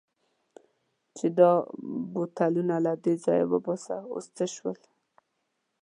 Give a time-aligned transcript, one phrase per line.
[1.17, 1.51] چې دا
[2.13, 4.77] بوتلونه له دې ځایه وباسه، اوس څه شول؟